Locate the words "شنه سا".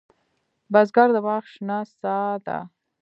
1.53-2.15